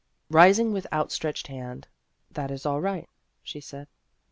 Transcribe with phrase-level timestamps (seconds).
[0.31, 1.87] Rising with outstretched hand,"
[2.31, 3.07] That is all right,"
[3.43, 3.87] she said.